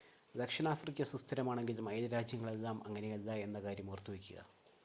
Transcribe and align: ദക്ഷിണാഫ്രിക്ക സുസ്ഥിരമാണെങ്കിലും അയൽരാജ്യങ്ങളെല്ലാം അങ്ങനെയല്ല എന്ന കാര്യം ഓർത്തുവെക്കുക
ദക്ഷിണാഫ്രിക്ക 0.35 1.03
സുസ്ഥിരമാണെങ്കിലും 1.03 1.89
അയൽരാജ്യങ്ങളെല്ലാം 1.89 2.77
അങ്ങനെയല്ല 2.87 3.31
എന്ന 3.39 3.59
കാര്യം 3.59 3.89
ഓർത്തുവെക്കുക 3.91 4.39